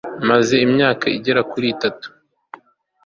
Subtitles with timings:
[0.29, 2.07] maze imyaka igera kuri itatu